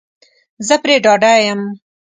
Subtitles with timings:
[0.67, 1.61] زه پری ډاډه یم